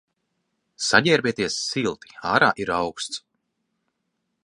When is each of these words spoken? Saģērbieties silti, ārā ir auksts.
Saģērbieties 0.85 1.59
silti, 1.67 2.17
ārā 2.33 2.51
ir 2.65 2.75
auksts. 2.81 3.25